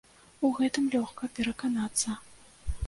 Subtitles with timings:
[0.47, 2.19] У гэтым лёгка пераканацца.